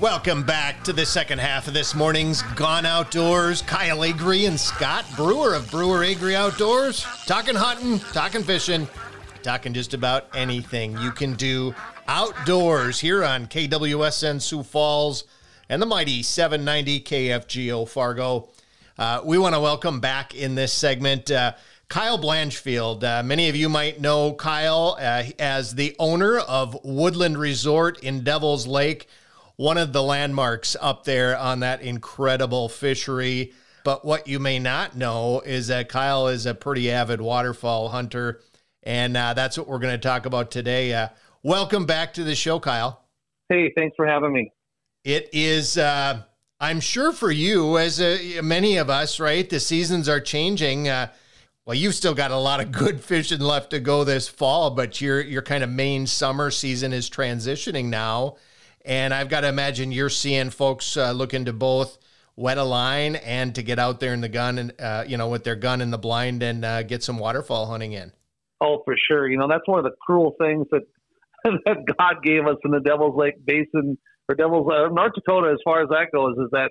Welcome 0.00 0.42
back 0.42 0.84
to 0.84 0.92
the 0.92 1.04
second 1.06 1.38
half 1.38 1.66
of 1.66 1.74
this 1.74 1.94
morning's 1.94 2.42
Gone 2.56 2.84
Outdoors. 2.86 3.62
Kyle 3.62 4.04
Agri 4.04 4.44
and 4.44 4.60
Scott 4.60 5.04
Brewer 5.16 5.54
of 5.54 5.70
Brewer 5.70 6.04
Agri 6.04 6.36
Outdoors. 6.36 7.06
Talking 7.26 7.54
hunting, 7.54 7.98
talking 8.12 8.42
fishing, 8.42 8.86
talking 9.42 9.72
just 9.72 9.94
about 9.94 10.28
anything 10.34 10.96
you 10.98 11.10
can 11.10 11.32
do 11.34 11.74
outdoors 12.06 13.00
here 13.00 13.24
on 13.24 13.46
KWSN 13.46 14.40
Sioux 14.42 14.62
Falls 14.62 15.24
and 15.68 15.80
the 15.80 15.86
mighty 15.86 16.22
790 16.22 17.00
KFGO 17.00 17.88
Fargo. 17.88 18.48
Uh, 18.98 19.20
we 19.24 19.38
want 19.38 19.54
to 19.54 19.60
welcome 19.60 20.00
back 20.00 20.34
in 20.34 20.54
this 20.54 20.72
segment 20.72 21.30
uh, 21.30 21.52
Kyle 21.88 22.18
Blanchfield. 22.18 23.02
Uh, 23.02 23.22
many 23.22 23.48
of 23.48 23.56
you 23.56 23.68
might 23.68 24.00
know 24.00 24.32
Kyle 24.34 24.96
uh, 25.00 25.24
as 25.38 25.74
the 25.74 25.96
owner 25.98 26.38
of 26.38 26.76
Woodland 26.84 27.38
Resort 27.38 27.98
in 28.00 28.22
Devil's 28.24 28.66
Lake 28.66 29.08
one 29.56 29.78
of 29.78 29.92
the 29.92 30.02
landmarks 30.02 30.76
up 30.80 31.04
there 31.04 31.36
on 31.38 31.60
that 31.60 31.82
incredible 31.82 32.68
fishery. 32.68 33.52
But 33.84 34.04
what 34.04 34.26
you 34.26 34.38
may 34.38 34.58
not 34.58 34.96
know 34.96 35.40
is 35.40 35.68
that 35.68 35.88
Kyle 35.88 36.28
is 36.28 36.46
a 36.46 36.54
pretty 36.54 36.90
avid 36.90 37.20
waterfowl 37.20 37.90
hunter. 37.90 38.40
And 38.82 39.16
uh, 39.16 39.34
that's 39.34 39.56
what 39.56 39.68
we're 39.68 39.78
going 39.78 39.94
to 39.94 39.98
talk 39.98 40.26
about 40.26 40.50
today. 40.50 40.92
Uh, 40.92 41.08
welcome 41.42 41.86
back 41.86 42.14
to 42.14 42.24
the 42.24 42.34
show, 42.34 42.58
Kyle. 42.58 43.04
Hey, 43.48 43.72
thanks 43.74 43.94
for 43.96 44.06
having 44.06 44.32
me. 44.32 44.52
It 45.04 45.28
is, 45.32 45.76
uh, 45.76 46.22
I'm 46.64 46.80
sure 46.80 47.12
for 47.12 47.30
you, 47.30 47.76
as 47.76 48.00
uh, 48.00 48.40
many 48.42 48.78
of 48.78 48.88
us, 48.88 49.20
right? 49.20 49.46
The 49.46 49.60
seasons 49.60 50.08
are 50.08 50.18
changing. 50.18 50.88
Uh, 50.88 51.08
well, 51.66 51.74
you've 51.74 51.94
still 51.94 52.14
got 52.14 52.30
a 52.30 52.38
lot 52.38 52.60
of 52.60 52.72
good 52.72 53.00
fishing 53.04 53.40
left 53.40 53.68
to 53.72 53.80
go 53.80 54.02
this 54.02 54.28
fall, 54.28 54.70
but 54.70 54.98
your 54.98 55.20
your 55.20 55.42
kind 55.42 55.62
of 55.62 55.68
main 55.68 56.06
summer 56.06 56.50
season 56.50 56.94
is 56.94 57.10
transitioning 57.10 57.90
now. 57.90 58.36
And 58.82 59.12
I've 59.12 59.28
got 59.28 59.42
to 59.42 59.48
imagine 59.48 59.92
you're 59.92 60.08
seeing 60.08 60.48
folks 60.48 60.96
uh, 60.96 61.12
looking 61.12 61.44
to 61.44 61.52
both 61.52 61.98
wet 62.34 62.56
a 62.56 62.64
line 62.64 63.16
and 63.16 63.54
to 63.56 63.62
get 63.62 63.78
out 63.78 64.00
there 64.00 64.14
in 64.14 64.22
the 64.22 64.30
gun 64.30 64.56
and, 64.56 64.72
uh, 64.80 65.04
you 65.06 65.18
know, 65.18 65.28
with 65.28 65.44
their 65.44 65.56
gun 65.56 65.82
in 65.82 65.90
the 65.90 65.98
blind 65.98 66.42
and 66.42 66.64
uh, 66.64 66.82
get 66.82 67.02
some 67.02 67.18
waterfowl 67.18 67.66
hunting 67.66 67.92
in. 67.92 68.10
Oh, 68.62 68.80
for 68.86 68.96
sure. 69.06 69.28
You 69.28 69.36
know, 69.36 69.48
that's 69.48 69.66
one 69.66 69.78
of 69.78 69.84
the 69.84 69.96
cruel 70.00 70.34
things 70.40 70.66
that, 70.70 70.82
that 71.44 71.84
God 71.98 72.22
gave 72.22 72.46
us 72.46 72.56
in 72.64 72.70
the 72.70 72.80
Devil's 72.80 73.16
Lake 73.16 73.44
Basin 73.44 73.98
or 74.28 74.34
Devil's 74.34 74.66
uh, 74.70 74.88
North 74.88 75.12
Dakota, 75.14 75.50
as 75.52 75.58
far 75.64 75.82
as 75.82 75.88
that 75.90 76.06
goes, 76.14 76.36
is 76.38 76.48
that 76.52 76.70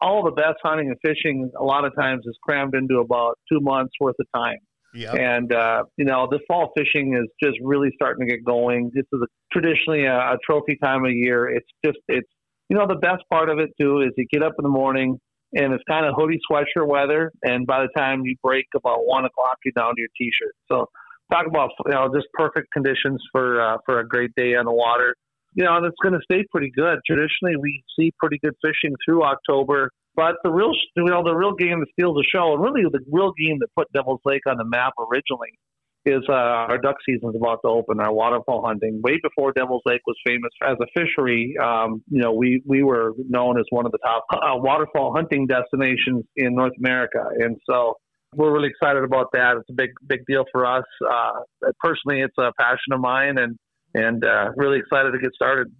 all 0.00 0.24
the 0.24 0.32
best 0.32 0.56
hunting 0.62 0.88
and 0.88 0.96
fishing 1.04 1.50
a 1.58 1.64
lot 1.64 1.84
of 1.84 1.92
times 1.98 2.24
is 2.26 2.36
crammed 2.42 2.74
into 2.74 2.98
about 2.98 3.38
two 3.50 3.60
months 3.60 3.92
worth 4.00 4.16
of 4.20 4.26
time. 4.34 4.58
Yep. 4.94 5.14
And, 5.14 5.52
uh, 5.52 5.84
you 5.96 6.04
know, 6.04 6.28
the 6.30 6.38
fall 6.46 6.72
fishing 6.76 7.14
is 7.14 7.28
just 7.42 7.58
really 7.62 7.88
starting 7.94 8.28
to 8.28 8.32
get 8.32 8.44
going. 8.44 8.90
This 8.94 9.06
is 9.12 9.20
a, 9.22 9.26
traditionally 9.52 10.04
a, 10.04 10.14
a 10.14 10.38
trophy 10.48 10.78
time 10.82 11.04
of 11.04 11.10
year. 11.12 11.48
It's 11.48 11.66
just, 11.84 11.98
it's, 12.06 12.28
you 12.68 12.76
know, 12.76 12.86
the 12.86 12.96
best 12.96 13.22
part 13.30 13.48
of 13.50 13.58
it 13.58 13.70
too 13.80 14.02
is 14.02 14.10
you 14.16 14.26
get 14.32 14.42
up 14.42 14.52
in 14.58 14.62
the 14.62 14.68
morning 14.68 15.18
and 15.52 15.72
it's 15.72 15.82
kind 15.88 16.06
of 16.06 16.14
hoodie 16.16 16.38
sweatshirt 16.50 16.86
weather. 16.86 17.32
And 17.42 17.66
by 17.66 17.82
the 17.82 17.88
time 17.96 18.22
you 18.24 18.36
break 18.42 18.66
about 18.76 18.98
one 19.04 19.24
o'clock, 19.24 19.58
you're 19.64 19.72
down 19.76 19.94
to 19.96 20.00
your 20.00 20.08
t-shirt. 20.16 20.54
So 20.70 20.86
talk 21.32 21.46
about, 21.46 21.70
you 21.86 21.92
know, 21.92 22.08
just 22.14 22.28
perfect 22.34 22.68
conditions 22.72 23.20
for, 23.32 23.60
uh, 23.60 23.78
for 23.86 23.98
a 23.98 24.06
great 24.06 24.30
day 24.36 24.54
on 24.54 24.64
the 24.64 24.72
water. 24.72 25.16
You 25.54 25.64
know, 25.64 25.76
and 25.76 25.86
it's 25.86 25.96
going 26.02 26.14
to 26.14 26.20
stay 26.24 26.44
pretty 26.50 26.70
good. 26.74 26.98
Traditionally, 27.06 27.56
we 27.60 27.82
see 27.98 28.12
pretty 28.18 28.38
good 28.42 28.54
fishing 28.62 28.94
through 29.06 29.22
October 29.22 29.90
but 30.16 30.36
the 30.44 30.50
real, 30.50 30.72
you 30.96 31.04
know, 31.04 31.24
the 31.24 31.34
real 31.34 31.54
game 31.54 31.80
that 31.80 31.88
steals 31.92 32.16
the 32.16 32.24
show, 32.32 32.54
and 32.54 32.62
really 32.62 32.82
the 32.90 33.00
real 33.10 33.32
game 33.32 33.58
that 33.60 33.68
put 33.76 33.92
Devil's 33.92 34.20
Lake 34.24 34.42
on 34.46 34.56
the 34.58 34.64
map 34.64 34.92
originally, 34.98 35.58
is 36.06 36.22
uh, 36.28 36.32
our 36.32 36.78
duck 36.78 36.96
season 37.04 37.30
is 37.30 37.34
about 37.34 37.60
to 37.64 37.68
open. 37.68 37.98
Our 37.98 38.12
waterfowl 38.12 38.64
hunting, 38.64 39.00
way 39.02 39.18
before 39.22 39.52
Devil's 39.52 39.82
Lake 39.86 40.02
was 40.06 40.16
famous 40.24 40.50
as 40.62 40.76
a 40.80 40.86
fishery, 40.96 41.56
um, 41.62 42.02
you 42.08 42.20
know, 42.20 42.32
we 42.32 42.62
we 42.66 42.84
were 42.84 43.12
known 43.28 43.58
as 43.58 43.64
one 43.70 43.86
of 43.86 43.92
the 43.92 43.98
top 43.98 44.24
uh, 44.32 44.56
waterfowl 44.56 45.14
hunting 45.14 45.46
destinations 45.46 46.24
in 46.36 46.54
North 46.54 46.74
America, 46.78 47.24
and 47.40 47.56
so 47.68 47.94
we're 48.36 48.52
really 48.52 48.68
excited 48.68 49.02
about 49.02 49.28
that. 49.32 49.56
It's 49.56 49.70
a 49.70 49.74
big 49.74 49.90
big 50.06 50.20
deal 50.28 50.44
for 50.52 50.64
us. 50.64 50.84
Uh, 51.04 51.40
personally, 51.82 52.20
it's 52.20 52.36
a 52.38 52.52
passion 52.56 52.92
of 52.92 53.00
mine, 53.00 53.38
and 53.38 53.56
and 53.94 54.24
uh, 54.24 54.50
really 54.56 54.78
excited 54.78 55.12
to 55.12 55.18
get 55.18 55.32
started. 55.34 55.72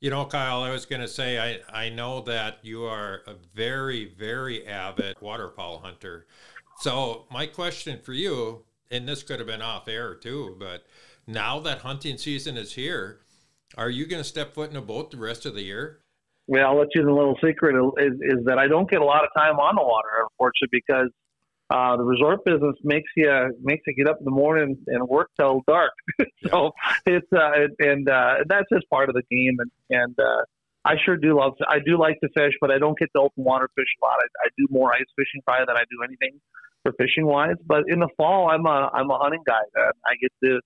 You 0.00 0.10
know, 0.10 0.26
Kyle, 0.26 0.62
I 0.62 0.70
was 0.70 0.84
going 0.84 1.00
to 1.00 1.08
say, 1.08 1.38
I, 1.38 1.86
I 1.86 1.88
know 1.88 2.20
that 2.22 2.58
you 2.62 2.84
are 2.84 3.22
a 3.26 3.34
very, 3.54 4.04
very 4.04 4.66
avid 4.66 5.16
waterfowl 5.20 5.78
hunter. 5.78 6.26
So, 6.80 7.24
my 7.30 7.46
question 7.46 8.00
for 8.02 8.12
you, 8.12 8.64
and 8.90 9.08
this 9.08 9.22
could 9.22 9.38
have 9.38 9.46
been 9.46 9.62
off 9.62 9.88
air 9.88 10.14
too, 10.14 10.56
but 10.58 10.84
now 11.26 11.58
that 11.60 11.78
hunting 11.78 12.18
season 12.18 12.56
is 12.56 12.74
here, 12.74 13.20
are 13.78 13.88
you 13.88 14.06
going 14.06 14.22
to 14.22 14.28
step 14.28 14.54
foot 14.54 14.70
in 14.70 14.76
a 14.76 14.82
boat 14.82 15.10
the 15.10 15.16
rest 15.16 15.46
of 15.46 15.54
the 15.54 15.62
year? 15.62 16.00
Well, 16.46 16.66
I'll 16.66 16.78
let 16.78 16.88
you 16.94 17.02
know 17.02 17.08
the 17.08 17.14
little 17.14 17.38
secret 17.42 17.74
is, 17.98 18.12
is 18.20 18.44
that 18.44 18.58
I 18.58 18.68
don't 18.68 18.90
get 18.90 19.00
a 19.00 19.04
lot 19.04 19.24
of 19.24 19.30
time 19.34 19.58
on 19.58 19.76
the 19.76 19.82
water, 19.82 20.08
unfortunately, 20.30 20.82
because 20.86 21.08
uh, 21.70 21.96
the 21.96 22.04
resort 22.04 22.44
business 22.44 22.76
makes 22.82 23.10
you 23.16 23.54
makes 23.62 23.82
you 23.86 23.94
get 23.94 24.08
up 24.08 24.18
in 24.18 24.24
the 24.24 24.30
morning 24.30 24.76
and 24.86 25.08
work 25.08 25.30
till 25.38 25.62
dark. 25.66 25.92
so 26.46 26.72
it's 27.06 27.26
uh, 27.32 27.68
and 27.78 28.08
uh, 28.08 28.36
that's 28.46 28.66
just 28.72 28.88
part 28.90 29.08
of 29.08 29.14
the 29.14 29.22
game. 29.30 29.56
And 29.58 29.70
and 29.90 30.18
uh, 30.18 30.42
I 30.84 30.96
sure 31.02 31.16
do 31.16 31.38
love. 31.38 31.54
I 31.66 31.78
do 31.78 31.98
like 31.98 32.20
to 32.20 32.28
fish, 32.36 32.52
but 32.60 32.70
I 32.70 32.78
don't 32.78 32.98
get 32.98 33.08
to 33.16 33.22
open 33.22 33.44
water 33.44 33.68
fish 33.74 33.88
a 34.02 34.04
lot. 34.04 34.16
I, 34.20 34.46
I 34.46 34.48
do 34.58 34.66
more 34.70 34.92
ice 34.92 35.08
fishing 35.16 35.40
probably 35.46 35.64
than 35.66 35.76
I 35.76 35.84
do 35.90 36.02
anything 36.04 36.38
for 36.82 36.92
fishing 36.98 37.24
wise. 37.26 37.56
But 37.66 37.84
in 37.88 38.00
the 38.00 38.08
fall, 38.18 38.50
I'm 38.50 38.66
a 38.66 38.90
I'm 38.92 39.10
a 39.10 39.18
hunting 39.18 39.42
guy. 39.46 39.64
Uh, 39.78 39.92
I 40.06 40.16
get 40.20 40.32
to 40.44 40.60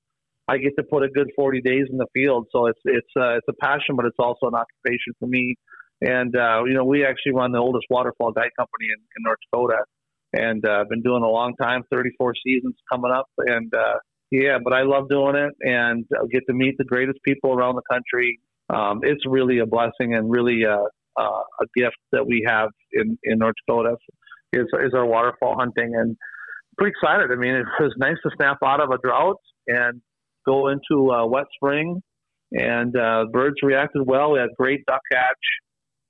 I 0.48 0.58
get 0.58 0.75
to 0.78 0.82
put 0.82 1.04
a 1.04 1.08
good 1.08 1.31
40 1.37 1.60
days 1.60 1.87
in 1.91 1.98
the 1.98 2.06
field. 2.12 2.48
So 2.50 2.66
it's 2.66 2.81
it's 2.84 3.12
uh, 3.16 3.37
it's 3.37 3.47
a 3.48 3.54
passion, 3.60 3.94
but 3.94 4.04
it's 4.04 4.19
also 4.19 4.48
an 4.48 4.54
occupation 4.54 5.14
for 5.20 5.28
me. 5.28 5.54
And 6.00 6.34
uh, 6.34 6.64
you 6.66 6.75
know, 6.75 6.84
we 6.84 7.04
actually 7.06 7.34
run 7.34 7.53
the 7.53 7.58
oldest 7.58 7.87
waterfowl 7.88 8.32
guide 8.32 8.50
company 8.58 8.88
in, 8.88 8.98
in 8.98 9.22
North 9.22 9.38
Dakota 9.48 9.84
and 10.32 10.64
uh, 10.66 10.80
I've 10.80 10.88
been 10.88 11.02
doing 11.02 11.22
a 11.22 11.28
long 11.28 11.54
time, 11.60 11.82
34 11.90 12.34
seasons 12.44 12.74
coming 12.90 13.10
up, 13.12 13.26
and 13.38 13.72
uh, 13.74 13.98
yeah, 14.30 14.58
but 14.62 14.72
I 14.72 14.82
love 14.82 15.08
doing 15.08 15.36
it 15.36 15.54
and 15.60 16.04
I 16.14 16.26
get 16.30 16.42
to 16.48 16.54
meet 16.54 16.76
the 16.78 16.84
greatest 16.84 17.18
people 17.24 17.52
around 17.52 17.76
the 17.76 17.82
country. 17.90 18.40
Um, 18.68 19.00
it's 19.02 19.24
really 19.26 19.58
a 19.60 19.66
blessing 19.66 20.14
and 20.14 20.30
really 20.30 20.64
a, 20.64 20.74
uh, 20.74 20.84
uh, 21.18 21.42
a 21.60 21.66
gift 21.74 21.96
that 22.12 22.26
we 22.26 22.44
have 22.46 22.68
in, 22.92 23.18
in 23.24 23.38
North 23.38 23.56
Dakota 23.66 23.96
is, 24.52 24.66
is 24.84 24.94
our 24.94 25.04
waterfowl 25.04 25.56
hunting 25.58 25.94
and 25.96 26.16
pretty 26.76 26.92
excited. 26.96 27.32
I 27.32 27.36
mean, 27.36 27.54
it 27.54 27.66
was 27.80 27.92
nice 27.96 28.16
to 28.22 28.30
snap 28.36 28.58
out 28.64 28.80
of 28.80 28.90
a 28.90 28.98
drought 29.02 29.40
and 29.66 30.00
go 30.46 30.68
into 30.68 31.10
a 31.10 31.26
wet 31.26 31.46
spring 31.56 32.00
and 32.52 32.96
uh, 32.96 33.24
birds 33.32 33.56
reacted 33.62 34.02
well. 34.06 34.32
We 34.32 34.38
had 34.38 34.50
great 34.56 34.84
duck 34.86 35.00
hatch. 35.12 35.24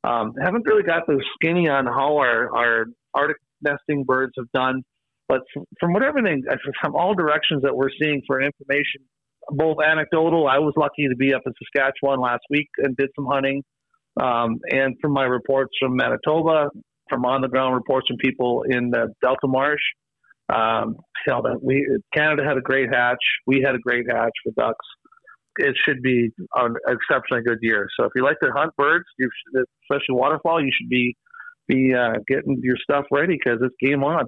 Um, 0.05 0.35
haven't 0.41 0.67
really 0.67 0.83
got 0.83 1.07
the 1.07 1.23
skinny 1.35 1.69
on 1.69 1.87
how 1.87 2.19
our, 2.19 2.55
our 2.55 2.87
Arctic 3.15 3.37
nesting 3.63 4.05
birds 4.05 4.33
have 4.37 4.51
done. 4.53 4.83
But 5.29 5.43
from 5.79 5.93
what 5.93 6.03
everything, 6.03 6.43
from 6.81 6.95
all 6.95 7.15
directions 7.15 7.63
that 7.63 7.77
we're 7.77 7.91
seeing 8.01 8.23
for 8.27 8.41
information, 8.41 9.03
both 9.51 9.77
anecdotal, 9.85 10.47
I 10.49 10.59
was 10.59 10.73
lucky 10.77 11.09
to 11.09 11.17
be 11.17 11.35
up 11.35 11.43
in 11.47 11.53
Saskatchewan 11.59 12.21
last 12.21 12.43
week 12.51 12.69
and 12.79 12.97
did 12.97 13.11
some 13.15 13.27
hunting. 13.27 13.63
Um, 14.21 14.59
and 14.71 14.97
from 15.01 15.13
my 15.13 15.25
reports 15.25 15.73
from 15.81 15.97
Manitoba, 15.97 16.71
from 17.09 17.25
on 17.25 17.41
the 17.41 17.49
ground 17.49 17.75
reports 17.75 18.09
from 18.09 18.17
people 18.17 18.65
in 18.69 18.91
the 18.91 19.13
Delta 19.23 19.47
Marsh, 19.47 19.81
um, 20.53 20.97
you 21.27 21.33
know, 21.33 21.43
that 21.43 21.61
we 21.63 21.87
Canada 22.15 22.43
had 22.47 22.57
a 22.57 22.61
great 22.61 22.89
hatch. 22.93 23.19
We 23.47 23.63
had 23.65 23.75
a 23.75 23.79
great 23.79 24.07
hatch 24.11 24.33
for 24.45 24.53
ducks. 24.57 24.87
It 25.57 25.77
should 25.85 26.03
be 26.03 26.31
an 26.57 26.75
exceptionally 26.87 27.43
good 27.43 27.59
year. 27.61 27.87
So 27.99 28.07
if 28.07 28.13
you 28.15 28.23
like 28.23 28.39
to 28.41 28.51
hunt 28.55 28.73
birds, 28.77 29.05
especially 29.21 30.15
waterfowl, 30.15 30.63
you 30.63 30.71
should 30.79 30.89
be 30.89 31.17
be 31.69 31.95
uh, 31.95 32.15
getting 32.27 32.61
your 32.63 32.77
stuff 32.83 33.05
ready 33.11 33.39
because 33.43 33.61
it's 33.63 33.75
game 33.81 34.03
on. 34.03 34.27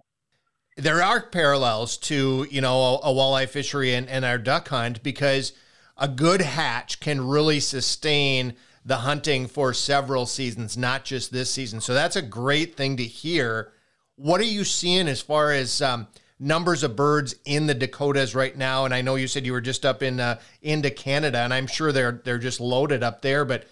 There 0.77 1.03
are 1.03 1.21
parallels 1.21 1.97
to 1.99 2.47
you 2.51 2.61
know 2.61 2.79
a, 2.79 2.95
a 2.99 3.15
walleye 3.15 3.49
fishery 3.49 3.95
and, 3.95 4.09
and 4.09 4.25
our 4.25 4.39
duck 4.39 4.69
hunt 4.69 5.03
because 5.03 5.53
a 5.97 6.09
good 6.09 6.41
hatch 6.41 7.01
can 7.01 7.27
really 7.27 7.61
sustain 7.61 8.55
the 8.85 8.97
hunting 8.97 9.47
for 9.47 9.75
several 9.75 10.25
seasons, 10.25 10.77
not 10.77 11.05
just 11.05 11.33
this 11.33 11.51
season. 11.51 11.81
So 11.81 11.93
that's 11.93 12.17
a 12.17 12.23
great 12.23 12.77
thing 12.77 12.97
to 12.97 13.05
hear. 13.05 13.73
What 14.17 14.41
are 14.41 14.45
you 14.45 14.65
seeing 14.65 15.09
as 15.09 15.21
far 15.21 15.53
as 15.53 15.83
um, 15.83 16.09
numbers 16.39 16.83
of 16.83 16.97
birds 16.97 17.35
in 17.45 17.67
the 17.67 17.75
Dakotas 17.75 18.35
right 18.35 18.57
now? 18.57 18.87
And 18.87 18.95
I 18.95 19.03
know 19.03 19.17
you 19.17 19.29
said 19.29 19.45
you 19.45 19.53
were 19.53 19.61
just 19.61 19.85
up 19.85 20.03
in 20.03 20.21
uh, 20.21 20.41
into 20.63 20.91
Canada, 20.91 21.39
and 21.39 21.53
I'm 21.53 21.67
sure 21.67 21.93
they're 21.93 22.23
they're 22.25 22.39
just 22.39 22.61
loaded 22.61 23.03
up 23.03 23.21
there. 23.21 23.45
But 23.45 23.67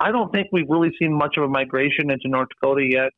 I 0.00 0.10
don't 0.10 0.32
think 0.32 0.48
we've 0.50 0.68
really 0.68 0.90
seen 0.98 1.12
much 1.16 1.36
of 1.36 1.44
a 1.44 1.48
migration 1.48 2.10
into 2.10 2.28
North 2.28 2.48
Dakota 2.48 2.86
yet. 2.88 3.10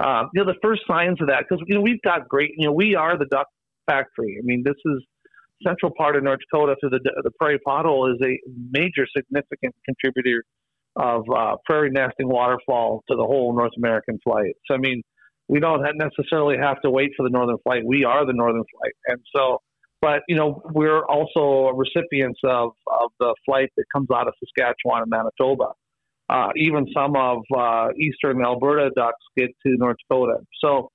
Uh, 0.00 0.24
you 0.32 0.44
know, 0.44 0.52
the 0.52 0.58
first 0.62 0.82
signs 0.86 1.20
of 1.20 1.26
that, 1.26 1.44
because, 1.48 1.62
you 1.66 1.74
know, 1.74 1.80
we've 1.80 2.00
got 2.02 2.28
great, 2.28 2.52
you 2.56 2.66
know, 2.66 2.72
we 2.72 2.94
are 2.94 3.18
the 3.18 3.26
duck 3.26 3.48
factory. 3.86 4.36
I 4.38 4.42
mean, 4.44 4.62
this 4.64 4.76
is 4.86 5.04
central 5.66 5.92
part 5.96 6.14
of 6.14 6.22
North 6.22 6.38
Dakota 6.50 6.76
to 6.82 6.88
the, 6.88 7.00
the 7.24 7.32
prairie 7.32 7.58
pothole 7.66 8.14
is 8.14 8.20
a 8.22 8.38
major 8.70 9.06
significant 9.16 9.74
contributor 9.84 10.44
of 10.94 11.24
uh, 11.34 11.56
prairie 11.66 11.90
nesting 11.90 12.28
waterfowl 12.28 13.02
to 13.10 13.16
the 13.16 13.24
whole 13.24 13.56
North 13.56 13.72
American 13.76 14.20
flight. 14.22 14.54
So, 14.66 14.74
I 14.74 14.78
mean, 14.78 15.02
we 15.48 15.58
don't 15.60 15.82
necessarily 15.96 16.56
have 16.58 16.80
to 16.82 16.90
wait 16.90 17.10
for 17.16 17.22
the 17.24 17.30
Northern 17.30 17.56
Flight. 17.64 17.82
We 17.84 18.04
are 18.04 18.24
the 18.26 18.34
Northern 18.34 18.64
Flight, 18.78 18.92
and 19.06 19.18
so. 19.34 19.58
But 20.00 20.20
you 20.28 20.36
know, 20.36 20.62
we're 20.72 21.04
also 21.04 21.76
recipients 21.76 22.38
of, 22.44 22.70
of 22.86 23.10
the 23.18 23.34
flight 23.44 23.70
that 23.76 23.84
comes 23.92 24.08
out 24.14 24.28
of 24.28 24.34
Saskatchewan 24.38 25.02
and 25.02 25.10
Manitoba. 25.10 25.72
Uh, 26.28 26.48
even 26.56 26.86
some 26.94 27.16
of 27.16 27.38
uh, 27.56 27.88
eastern 27.98 28.44
Alberta 28.44 28.90
ducks 28.94 29.24
get 29.36 29.48
to 29.66 29.76
North 29.78 29.96
Dakota. 30.08 30.38
So, 30.62 30.90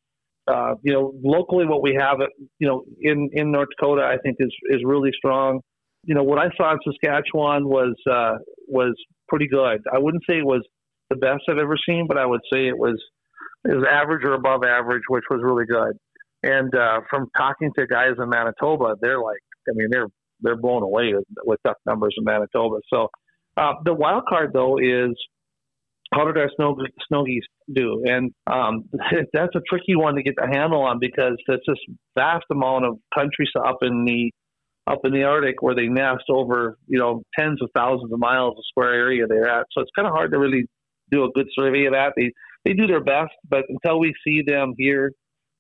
uh, 0.48 0.76
you 0.84 0.94
know, 0.94 1.14
locally, 1.24 1.66
what 1.66 1.82
we 1.82 1.98
have, 2.00 2.18
you 2.60 2.68
know, 2.68 2.84
in 3.02 3.30
in 3.34 3.52
North 3.52 3.70
Dakota, 3.76 4.04
I 4.04 4.18
think 4.22 4.38
is 4.40 4.54
is 4.70 4.82
really 4.86 5.12
strong. 5.16 5.62
You 6.04 6.16
know, 6.16 6.24
what 6.24 6.38
I 6.38 6.50
saw 6.58 6.74
in 6.74 6.80
Saskatchewan 6.86 7.68
was 7.68 7.96
uh, 8.12 8.34
was 8.68 8.94
pretty 9.28 9.48
good. 9.48 9.82
I 9.92 9.98
wouldn't 9.98 10.24
say 10.30 10.38
it 10.38 10.46
was 10.46 10.62
the 11.10 11.16
best 11.16 11.42
I've 11.50 11.58
ever 11.58 11.78
seen, 11.90 12.06
but 12.08 12.18
I 12.18 12.26
would 12.26 12.42
say 12.52 12.68
it 12.68 12.78
was 12.78 13.02
it 13.66 13.74
was 13.74 13.86
average 13.90 14.24
or 14.26 14.34
above 14.34 14.64
average, 14.64 15.04
which 15.08 15.24
was 15.30 15.40
really 15.42 15.66
good. 15.66 15.98
And 16.44 16.76
uh, 16.76 17.00
from 17.10 17.30
talking 17.38 17.72
to 17.80 17.88
guys 17.88 18.16
in 18.22 18.30
Manitoba, 18.30 18.96
they're 19.02 19.22
like, 19.22 19.40
I 19.68 19.72
mean, 19.74 19.88
they're 19.90 20.08
they're 20.42 20.58
blown 20.58 20.84
away 20.84 21.14
with, 21.14 21.24
with 21.46 21.60
duck 21.64 21.78
numbers 21.86 22.14
in 22.18 22.26
Manitoba. 22.26 22.80
So 22.94 23.08
uh, 23.58 23.74
the 23.86 23.94
wild 23.94 24.24
card 24.28 24.52
though 24.54 24.78
is 24.78 25.16
how 26.14 26.26
did 26.26 26.38
our 26.38 26.50
snow 26.56 27.26
geese 27.26 27.44
do? 27.74 28.04
And 28.06 28.32
um, 28.48 28.86
that's 29.34 29.56
a 29.56 29.62
tricky 29.68 29.96
one 29.96 30.16
to 30.16 30.24
get 30.24 30.36
the 30.36 30.48
handle 30.52 30.82
on 30.82 31.00
because 31.00 31.38
there's 31.48 31.62
this 31.68 31.78
vast 32.16 32.46
amount 32.52 32.86
of 32.86 32.98
country 33.14 33.48
up 33.58 33.78
in 33.82 34.06
the 34.06 34.32
up 34.86 35.00
in 35.06 35.14
the 35.14 35.24
Arctic 35.24 35.62
where 35.62 35.76
they 35.76 35.88
nest 35.88 36.26
over 36.30 36.78
you 36.88 37.00
know 37.00 37.24
tens 37.38 37.62
of 37.62 37.70
thousands 37.76 38.12
of 38.12 38.20
miles 38.20 38.56
of 38.58 38.64
square 38.68 38.94
area 38.94 39.26
they're 39.28 39.50
at. 39.50 39.66
So 39.72 39.82
it's 39.82 39.92
kind 39.96 40.08
of 40.08 40.14
hard 40.14 40.32
to 40.32 40.40
really 40.40 40.66
do 41.12 41.24
a 41.24 41.32
good 41.34 41.48
survey 41.58 41.86
of 41.86 41.94
that. 41.94 42.14
They 42.18 42.32
they 42.66 42.74
do 42.74 42.88
their 42.88 43.04
best, 43.04 43.34
but 43.50 43.64
until 43.70 44.00
we 44.00 44.14
see 44.26 44.42
them 44.46 44.74
here 44.78 45.12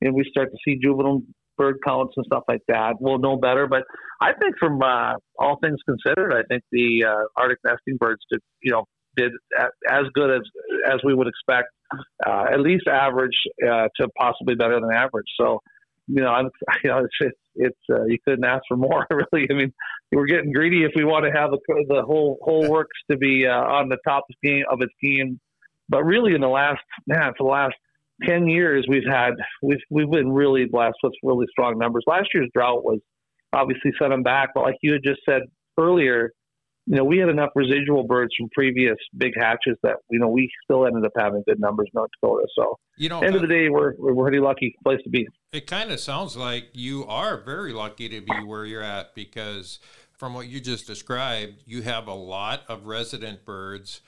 and 0.02 0.14
we 0.14 0.26
start 0.30 0.52
to 0.52 0.58
see 0.66 0.80
juvenile 0.82 1.22
bird 1.58 1.78
counts 1.86 2.14
and 2.18 2.26
stuff 2.26 2.44
like 2.48 2.62
that, 2.68 2.96
we'll 3.00 3.20
know 3.20 3.38
better. 3.38 3.68
But 3.68 3.84
I 4.22 4.34
think, 4.34 4.56
from 4.60 4.82
uh, 4.82 5.14
all 5.38 5.58
things 5.62 5.80
considered, 5.86 6.34
I 6.34 6.44
think 6.48 6.64
the 6.72 7.06
uh, 7.06 7.24
Arctic 7.42 7.60
nesting 7.66 7.98
birds 7.98 8.22
did, 8.32 8.42
you 8.62 8.72
know, 8.72 8.86
did 9.16 9.32
as 9.90 10.04
good 10.14 10.32
as 10.32 10.42
as 10.92 11.00
we 11.04 11.14
would 11.14 11.28
expect, 11.28 11.70
uh, 12.26 12.46
at 12.52 12.60
least 12.60 12.88
average 12.88 13.38
uh, 13.64 13.88
to 14.00 14.08
possibly 14.18 14.56
better 14.56 14.80
than 14.80 14.92
average. 14.92 15.28
So, 15.40 15.60
you 16.08 16.22
know, 16.22 16.30
I'm, 16.30 16.50
you 16.84 16.90
know, 16.90 17.00
it's 17.00 17.16
it's, 17.20 17.40
it's 17.56 17.80
uh, 17.92 18.06
you 18.06 18.18
couldn't 18.26 18.46
ask 18.46 18.64
for 18.68 18.78
more, 18.78 19.06
really. 19.12 19.48
I 19.50 19.54
mean, 19.54 19.74
we're 20.12 20.26
getting 20.26 20.52
greedy 20.52 20.84
if 20.84 20.92
we 20.96 21.04
want 21.04 21.26
to 21.26 21.32
have 21.32 21.52
the, 21.52 21.60
the 21.88 22.04
whole 22.04 22.38
whole 22.42 22.70
works 22.70 22.98
to 23.10 23.18
be 23.18 23.48
uh, 23.48 23.52
on 23.52 23.90
the 23.90 23.98
top 24.08 24.26
game 24.44 24.64
of 24.70 24.82
its 24.82 24.94
game. 25.02 25.40
But 25.90 26.04
really, 26.04 26.34
in 26.34 26.42
the 26.42 26.48
last 26.48 26.82
man, 27.08 27.34
for 27.38 27.46
the 27.46 27.52
last 27.52 27.76
10 28.28 28.48
years 28.48 28.86
we've 28.88 29.08
had 29.10 29.32
we've 29.62 29.80
we've 29.90 30.10
been 30.10 30.32
really 30.32 30.66
blessed 30.66 30.98
with 31.04 31.14
really 31.24 31.48
strong 31.52 31.78
numbers. 31.78 32.04
Last 32.08 32.30
year's 32.34 32.50
drought 32.54 32.84
was 32.84 33.00
obviously 33.52 33.92
set 34.00 34.10
them 34.10 34.24
back, 34.24 34.50
but 34.54 34.62
like 34.62 34.76
you 34.82 34.94
had 34.94 35.04
just 35.04 35.22
said 35.28 35.42
earlier, 35.78 36.32
you 36.86 36.98
know, 36.98 37.04
we 37.04 37.18
had 37.18 37.30
enough 37.30 37.52
residual 37.56 38.04
birds 38.04 38.34
from 38.38 38.50
previous 38.54 38.98
big 39.18 39.34
hatches 39.38 39.78
that 39.84 39.98
you 40.10 40.20
know 40.20 40.28
we 40.28 40.50
still 40.64 40.86
ended 40.86 41.06
up 41.06 41.14
having 41.18 41.44
good 41.48 41.60
numbers 41.60 41.88
in 41.94 41.98
North 41.98 42.12
Dakota. 42.22 42.48
So, 42.58 42.78
you 42.98 43.10
know, 43.10 43.22
end 43.22 43.36
of 43.36 43.42
uh, 43.42 43.48
the 43.48 43.54
day, 43.54 43.70
we're 43.70 43.94
we're 43.98 44.22
pretty 44.22 44.40
lucky 44.40 44.76
place 44.84 45.00
to 45.04 45.10
be. 45.10 45.26
It 45.52 45.66
kind 45.68 45.92
of 45.92 46.00
sounds 46.00 46.36
like 46.36 46.70
you 46.74 47.06
are 47.06 47.38
very 47.38 47.74
lucky 47.74 48.10
to 48.10 48.22
be 48.22 48.46
where 48.46 48.66
you're 48.66 48.84
at 48.84 49.16
because, 49.16 49.80
from 50.12 50.34
what 50.34 50.48
you 50.48 50.60
just 50.60 50.86
described, 50.86 51.64
you 51.66 51.84
have 51.84 52.08
a 52.08 52.14
lot 52.14 52.64
of 52.68 52.86
resident 52.86 53.46
birds, 53.46 54.02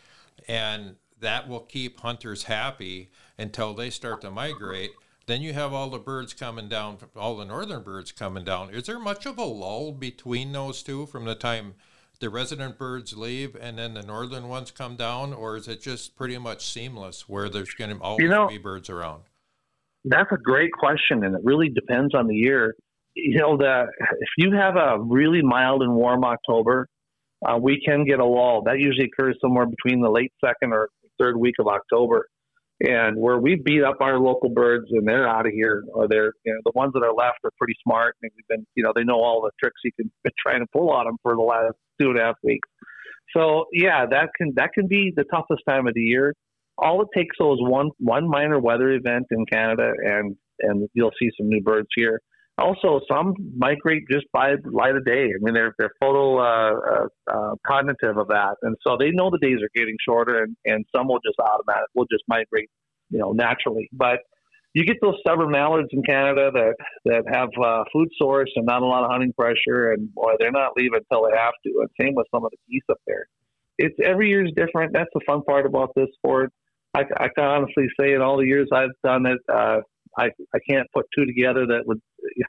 and 0.47 0.95
that 1.21 1.47
will 1.47 1.61
keep 1.61 2.01
hunters 2.01 2.43
happy 2.43 3.09
until 3.37 3.73
they 3.73 3.89
start 3.89 4.21
to 4.21 4.31
migrate. 4.31 4.91
Then 5.27 5.41
you 5.41 5.53
have 5.53 5.73
all 5.73 5.89
the 5.89 5.97
birds 5.97 6.33
coming 6.33 6.69
down, 6.69 6.97
all 7.15 7.35
the 7.35 7.45
northern 7.45 7.81
birds 7.81 8.11
coming 8.11 8.43
down. 8.43 8.69
Is 8.69 8.83
there 8.83 8.99
much 8.99 9.25
of 9.25 9.37
a 9.37 9.43
lull 9.43 9.91
between 9.91 10.51
those 10.51 10.83
two 10.83 11.07
from 11.07 11.25
the 11.25 11.35
time 11.35 11.73
the 12.19 12.29
resident 12.29 12.77
birds 12.77 13.17
leave 13.17 13.55
and 13.59 13.77
then 13.77 13.93
the 13.93 14.01
northern 14.01 14.47
ones 14.47 14.71
come 14.71 14.95
down, 14.95 15.33
or 15.33 15.57
is 15.57 15.67
it 15.67 15.81
just 15.81 16.15
pretty 16.15 16.37
much 16.37 16.65
seamless 16.65 17.27
where 17.27 17.49
there's 17.49 17.73
going 17.73 17.95
to 17.95 18.01
always 18.01 18.23
you 18.23 18.29
know, 18.29 18.47
be 18.47 18.57
birds 18.57 18.89
around? 18.89 19.23
That's 20.05 20.31
a 20.31 20.37
great 20.37 20.71
question, 20.71 21.23
and 21.23 21.35
it 21.35 21.41
really 21.43 21.69
depends 21.69 22.13
on 22.13 22.27
the 22.27 22.35
year. 22.35 22.75
You 23.15 23.39
know, 23.39 23.57
the, 23.57 23.85
if 23.99 24.29
you 24.37 24.53
have 24.53 24.75
a 24.75 24.99
really 24.99 25.41
mild 25.41 25.81
and 25.81 25.93
warm 25.95 26.23
October, 26.23 26.87
uh, 27.45 27.57
we 27.57 27.81
can 27.83 28.05
get 28.05 28.19
a 28.19 28.25
lull. 28.25 28.61
That 28.63 28.79
usually 28.79 29.09
occurs 29.11 29.37
somewhere 29.41 29.65
between 29.65 30.01
the 30.01 30.09
late 30.09 30.31
second 30.43 30.71
or 30.71 30.89
third 31.19 31.37
week 31.37 31.55
of 31.59 31.67
October 31.67 32.27
and 32.81 33.17
where 33.17 33.37
we 33.37 33.55
beat 33.55 33.83
up 33.83 33.97
our 34.01 34.19
local 34.19 34.49
birds 34.49 34.85
and 34.91 35.07
they're 35.07 35.27
out 35.27 35.45
of 35.45 35.53
here 35.53 35.83
or 35.93 36.07
they're 36.07 36.33
you 36.43 36.53
know 36.53 36.59
the 36.65 36.71
ones 36.75 36.91
that 36.93 37.03
are 37.03 37.13
left 37.13 37.37
are 37.43 37.51
pretty 37.57 37.75
smart 37.83 38.15
and 38.21 38.31
we've 38.35 38.47
been 38.47 38.65
you 38.75 38.83
know 38.83 38.91
they 38.95 39.03
know 39.03 39.15
all 39.15 39.41
the 39.41 39.51
tricks 39.61 39.79
you 39.83 39.91
can 39.97 40.11
been 40.23 40.33
trying 40.45 40.59
to 40.59 40.67
pull 40.73 40.91
on 40.91 41.05
them 41.05 41.17
for 41.23 41.35
the 41.35 41.41
last 41.41 41.75
two 42.01 42.09
and 42.09 42.19
a 42.19 42.23
half 42.23 42.35
weeks. 42.43 42.67
So 43.35 43.65
yeah 43.71 44.05
that 44.05 44.29
can 44.37 44.53
that 44.55 44.71
can 44.73 44.87
be 44.87 45.13
the 45.15 45.23
toughest 45.25 45.63
time 45.67 45.87
of 45.87 45.93
the 45.93 46.01
year. 46.01 46.33
All 46.77 47.01
it 47.01 47.07
takes 47.15 47.35
though 47.39 47.53
is 47.53 47.59
one 47.61 47.91
one 47.99 48.29
minor 48.29 48.59
weather 48.59 48.91
event 48.91 49.27
in 49.31 49.45
canada 49.45 49.91
and 50.03 50.35
and 50.59 50.89
you'll 50.93 51.13
see 51.19 51.29
some 51.37 51.47
new 51.47 51.61
birds 51.61 51.87
here 51.95 52.19
also, 52.57 53.01
some 53.09 53.33
migrate 53.57 54.03
just 54.09 54.25
by 54.31 54.53
light 54.71 54.95
of 54.95 55.05
day. 55.05 55.25
I 55.25 55.37
mean, 55.41 55.53
they're 55.53 55.75
they're 55.77 55.91
photo 55.99 56.39
uh, 56.39 56.73
uh, 56.73 57.07
uh, 57.31 57.55
cognitive 57.67 58.17
of 58.17 58.29
that, 58.29 58.55
and 58.61 58.77
so 58.85 58.95
they 58.97 59.11
know 59.11 59.29
the 59.29 59.39
days 59.39 59.59
are 59.61 59.69
getting 59.75 59.97
shorter, 60.07 60.43
and, 60.43 60.55
and 60.63 60.85
some 60.95 61.09
will 61.09 61.19
just 61.19 61.37
automatic 61.39 61.87
will 61.95 62.07
just 62.09 62.23
migrate, 62.29 62.69
you 63.09 63.19
know, 63.19 63.33
naturally. 63.33 63.89
But 63.91 64.19
you 64.73 64.85
get 64.85 64.97
those 65.01 65.15
stubborn 65.19 65.51
mallards 65.51 65.89
in 65.91 66.01
Canada 66.03 66.49
that 66.53 66.75
that 67.03 67.23
have 67.33 67.49
uh, 67.61 67.83
food 67.91 68.07
source 68.17 68.51
and 68.55 68.65
not 68.65 68.83
a 68.83 68.85
lot 68.85 69.03
of 69.03 69.11
hunting 69.11 69.33
pressure, 69.33 69.91
and 69.91 70.13
boy, 70.13 70.33
they're 70.39 70.51
not 70.51 70.71
leaving 70.77 70.99
until 71.09 71.29
they 71.29 71.37
have 71.37 71.53
to. 71.65 71.73
And 71.81 71.89
same 71.99 72.13
with 72.15 72.27
some 72.33 72.45
of 72.45 72.51
the 72.51 72.57
geese 72.69 72.83
up 72.89 72.99
there. 73.05 73.27
It's 73.77 73.95
every 74.01 74.29
year 74.29 74.45
is 74.45 74.53
different. 74.55 74.93
That's 74.93 75.09
the 75.13 75.21
fun 75.27 75.43
part 75.43 75.65
about 75.65 75.89
this 75.95 76.07
sport. 76.15 76.53
I, 76.93 77.01
I 77.17 77.27
can 77.35 77.43
honestly 77.43 77.87
say 77.99 78.13
in 78.13 78.21
all 78.21 78.37
the 78.37 78.45
years 78.45 78.69
I've 78.71 78.95
done 79.03 79.25
it, 79.25 79.39
uh, 79.53 79.81
I 80.17 80.25
I 80.53 80.59
can't 80.69 80.87
put 80.93 81.05
two 81.15 81.25
together 81.25 81.65
that 81.67 81.83
would. 81.85 82.01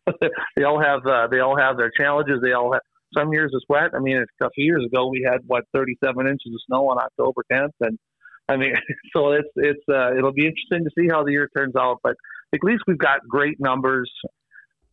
they 0.56 0.64
all 0.64 0.80
have 0.80 1.06
uh, 1.06 1.26
they 1.30 1.40
all 1.40 1.56
have 1.58 1.76
their 1.76 1.90
challenges. 1.96 2.40
They 2.42 2.52
all 2.52 2.72
have 2.72 2.82
some 3.16 3.32
years 3.32 3.52
it's 3.54 3.64
wet. 3.68 3.90
I 3.94 4.00
mean, 4.00 4.24
a 4.42 4.50
few 4.50 4.64
years 4.64 4.84
ago 4.84 5.08
we 5.08 5.26
had 5.28 5.40
what 5.46 5.64
37 5.74 6.26
inches 6.26 6.52
of 6.52 6.60
snow 6.66 6.88
on 6.88 6.98
October 6.98 7.42
10th, 7.52 7.70
and 7.80 7.98
I 8.48 8.56
mean, 8.56 8.74
so 9.16 9.32
it's 9.32 9.48
it's 9.56 9.82
uh, 9.90 10.16
it'll 10.16 10.32
be 10.32 10.46
interesting 10.46 10.84
to 10.84 10.90
see 10.98 11.08
how 11.08 11.24
the 11.24 11.32
year 11.32 11.48
turns 11.56 11.76
out. 11.76 11.98
But 12.02 12.14
at 12.54 12.60
least 12.62 12.82
we've 12.86 12.98
got 12.98 13.20
great 13.28 13.58
numbers. 13.60 14.10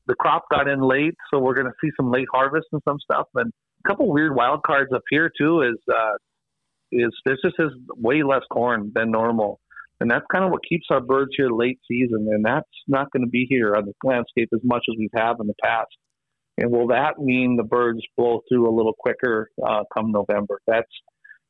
The 0.07 0.15
crop 0.15 0.43
got 0.51 0.67
in 0.67 0.81
late, 0.81 1.15
so 1.31 1.39
we're 1.39 1.53
going 1.53 1.67
to 1.67 1.73
see 1.81 1.89
some 1.95 2.11
late 2.11 2.27
harvest 2.33 2.67
and 2.73 2.81
some 2.87 2.99
stuff. 2.99 3.27
And 3.35 3.51
a 3.85 3.89
couple 3.89 4.11
weird 4.11 4.35
wild 4.35 4.63
cards 4.63 4.91
up 4.93 5.03
here 5.09 5.31
too 5.37 5.61
is 5.61 5.77
uh, 5.89 6.15
is 6.91 7.11
this 7.25 7.37
just 7.43 7.55
is 7.59 7.71
way 7.97 8.23
less 8.23 8.43
corn 8.51 8.91
than 8.93 9.11
normal. 9.11 9.59
And 10.03 10.11
that's 10.11 10.25
kind 10.29 10.43
of 10.43 10.51
what 10.51 10.59
keeps 10.67 10.87
our 10.91 10.99
birds 10.99 11.31
here 11.37 11.49
late 11.49 11.79
season. 11.87 12.27
And 12.29 12.43
that's 12.43 12.67
not 12.89 13.09
going 13.13 13.23
to 13.23 13.29
be 13.29 13.45
here 13.49 13.73
on 13.73 13.85
the 13.85 13.93
landscape 14.03 14.49
as 14.53 14.59
much 14.61 14.83
as 14.89 14.97
we've 14.99 15.09
had 15.15 15.35
in 15.39 15.47
the 15.47 15.53
past. 15.63 15.95
And 16.57 16.69
will 16.71 16.87
that 16.87 17.19
mean 17.19 17.55
the 17.55 17.63
birds 17.63 18.01
blow 18.17 18.41
through 18.49 18.69
a 18.69 18.73
little 18.75 18.91
quicker 18.99 19.49
uh, 19.65 19.83
come 19.93 20.11
November? 20.11 20.59
That's 20.67 20.89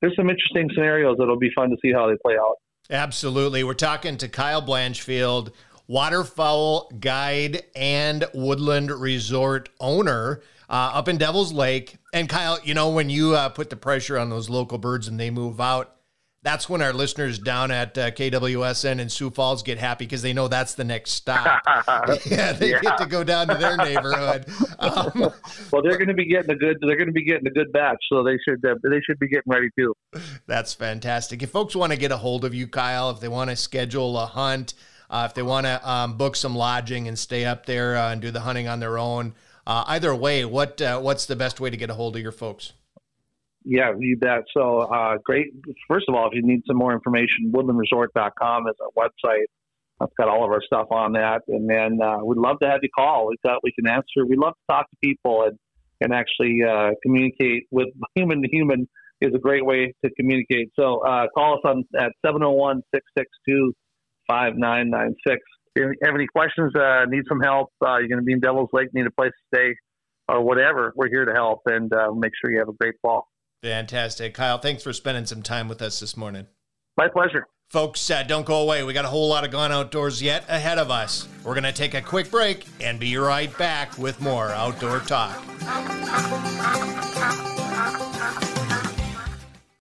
there's 0.01 0.15
some 0.15 0.29
interesting 0.29 0.69
scenarios 0.71 1.15
that'll 1.17 1.39
be 1.39 1.49
fun 1.55 1.71
to 1.71 1.77
see 1.81 1.91
how 1.91 2.07
they 2.07 2.13
play 2.23 2.35
out. 2.39 2.57
Absolutely. 2.91 3.63
We're 3.63 3.73
talking 3.73 4.17
to 4.17 4.29
Kyle 4.29 4.61
Blanchfield, 4.61 5.51
waterfowl 5.87 6.91
guide 6.99 7.63
and 7.75 8.23
woodland 8.35 8.91
resort 8.91 9.69
owner 9.79 10.43
uh, 10.69 10.91
up 10.93 11.07
in 11.07 11.17
Devil's 11.17 11.51
Lake. 11.51 11.95
And 12.13 12.29
Kyle, 12.29 12.59
you 12.63 12.75
know, 12.75 12.91
when 12.91 13.09
you 13.09 13.35
uh, 13.35 13.49
put 13.49 13.71
the 13.71 13.77
pressure 13.77 14.19
on 14.19 14.29
those 14.29 14.47
local 14.47 14.77
birds 14.77 15.07
and 15.07 15.19
they 15.19 15.31
move 15.31 15.59
out, 15.59 15.95
that's 16.43 16.69
when 16.69 16.81
our 16.81 16.91
listeners 16.91 17.39
down 17.39 17.71
at 17.71 17.97
uh, 17.97 18.11
KWSN 18.11 18.99
in 18.99 19.07
Sioux 19.07 19.29
Falls 19.29 19.63
get 19.63 19.77
happy 19.77 20.05
because 20.05 20.21
they 20.21 20.33
know 20.33 20.49
that's 20.49 20.75
the 20.75 20.83
next 20.83 21.11
stop. 21.11 21.61
yeah, 22.25 22.51
they 22.51 22.71
yeah. 22.71 22.81
get 22.81 22.97
to 22.97 23.05
go 23.05 23.23
down 23.23 23.47
to 23.47 23.55
their 23.55 23.77
neighborhood. 23.77 24.45
Um, 24.77 25.31
well, 25.71 25.81
they're 25.81 25.97
going 25.97 26.09
to 26.09 26.13
be 26.13 26.25
getting 26.25 26.51
a 26.51 26.55
good. 26.55 26.77
They're 26.81 26.97
going 26.97 27.07
to 27.07 27.13
be 27.13 27.23
getting 27.23 27.47
a 27.47 27.51
good 27.51 27.71
batch, 27.71 28.03
so 28.09 28.23
they 28.23 28.37
should. 28.47 28.63
Uh, 28.65 28.75
they 28.83 28.99
should 29.01 29.19
be 29.19 29.29
getting 29.29 29.51
ready 29.51 29.69
too. 29.77 29.93
That's 30.45 30.73
fantastic. 30.73 31.41
If 31.41 31.49
folks 31.49 31.75
want 31.75 31.93
to 31.93 31.97
get 31.97 32.11
a 32.11 32.17
hold 32.17 32.43
of 32.43 32.53
you, 32.53 32.67
Kyle, 32.67 33.09
if 33.09 33.21
they 33.21 33.29
want 33.29 33.49
to 33.49 33.55
schedule 33.55 34.19
a 34.19 34.25
hunt, 34.25 34.73
uh, 35.09 35.25
if 35.29 35.33
they 35.33 35.43
want 35.43 35.65
to 35.65 35.89
um, 35.89 36.17
book 36.17 36.35
some 36.35 36.55
lodging 36.55 37.07
and 37.07 37.17
stay 37.17 37.45
up 37.45 37.65
there 37.65 37.95
uh, 37.95 38.11
and 38.11 38.21
do 38.21 38.31
the 38.31 38.41
hunting 38.41 38.67
on 38.67 38.81
their 38.81 38.97
own, 38.97 39.33
uh, 39.65 39.85
either 39.87 40.13
way, 40.13 40.43
what 40.43 40.81
uh, 40.81 40.99
what's 40.99 41.25
the 41.25 41.37
best 41.37 41.61
way 41.61 41.69
to 41.69 41.77
get 41.77 41.89
a 41.89 41.93
hold 41.93 42.17
of 42.17 42.21
your 42.21 42.33
folks? 42.33 42.73
Yeah, 43.65 43.93
you 43.97 44.17
bet. 44.17 44.43
So 44.55 44.79
uh, 44.79 45.17
great. 45.23 45.47
First 45.87 46.05
of 46.09 46.15
all, 46.15 46.27
if 46.27 46.33
you 46.33 46.41
need 46.43 46.61
some 46.67 46.77
more 46.77 46.93
information, 46.93 47.51
woodlandresort.com 47.51 48.67
is 48.67 48.75
our 48.81 49.07
website. 49.07 49.45
I've 50.01 50.13
got 50.17 50.27
all 50.27 50.43
of 50.43 50.51
our 50.51 50.61
stuff 50.61 50.87
on 50.91 51.13
that. 51.13 51.41
And 51.47 51.69
then 51.69 51.99
uh, 52.01 52.23
we'd 52.23 52.37
love 52.37 52.59
to 52.61 52.69
have 52.69 52.79
you 52.81 52.89
call. 52.93 53.27
We 53.27 53.37
thought 53.43 53.59
we 53.63 53.71
can 53.71 53.87
answer. 53.87 54.25
We 54.27 54.35
love 54.35 54.53
to 54.53 54.73
talk 54.73 54.89
to 54.89 54.97
people 55.01 55.43
and, 55.43 55.57
and 56.01 56.13
actually 56.13 56.59
uh, 56.67 56.91
communicate 57.01 57.63
with 57.71 57.87
human 58.15 58.41
to 58.41 58.49
human 58.49 58.87
is 59.21 59.33
a 59.33 59.39
great 59.39 59.65
way 59.65 59.93
to 60.03 60.11
communicate. 60.15 60.71
So 60.77 60.99
uh, 60.99 61.27
call 61.33 61.53
us 61.53 61.61
on 61.63 61.85
at 61.97 62.11
701 62.25 62.81
662 62.93 63.73
5996. 64.27 65.39
if 65.75 65.81
you 65.81 65.93
have 66.03 66.15
any 66.15 66.27
questions, 66.27 66.75
uh, 66.75 67.05
need 67.07 67.23
some 67.29 67.39
help, 67.39 67.69
uh, 67.85 67.97
you're 67.97 68.09
going 68.09 68.19
to 68.19 68.25
be 68.25 68.33
in 68.33 68.41
Devil's 68.41 68.69
Lake, 68.73 68.89
need 68.93 69.05
a 69.05 69.11
place 69.11 69.31
to 69.31 69.57
stay, 69.57 69.75
or 70.27 70.41
whatever, 70.41 70.91
we're 70.95 71.09
here 71.09 71.23
to 71.23 71.33
help 71.33 71.61
and 71.67 71.91
make 72.19 72.31
sure 72.41 72.51
you 72.51 72.59
have 72.59 72.69
a 72.69 72.73
great 72.73 72.95
fall. 73.01 73.27
Fantastic. 73.63 74.33
Kyle, 74.33 74.57
thanks 74.57 74.83
for 74.83 74.91
spending 74.91 75.25
some 75.25 75.41
time 75.41 75.69
with 75.69 75.81
us 75.81 76.01
this 76.01 76.17
morning. 76.17 76.47
My 76.97 77.07
pleasure. 77.07 77.47
Folks, 77.69 78.11
uh, 78.11 78.21
don't 78.21 78.45
go 78.45 78.61
away. 78.61 78.83
We 78.83 78.93
got 78.93 79.05
a 79.05 79.07
whole 79.07 79.29
lot 79.29 79.45
of 79.45 79.51
Gone 79.51 79.71
Outdoors 79.71 80.21
yet 80.21 80.43
ahead 80.49 80.77
of 80.77 80.91
us. 80.91 81.27
We're 81.43 81.53
going 81.53 81.63
to 81.63 81.71
take 81.71 81.93
a 81.93 82.01
quick 82.01 82.29
break 82.29 82.67
and 82.81 82.99
be 82.99 83.15
right 83.15 83.57
back 83.57 83.97
with 83.97 84.19
more 84.21 84.49
Outdoor 84.49 84.99
Talk. 84.99 85.41